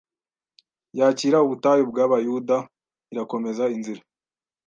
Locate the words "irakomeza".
3.13-3.63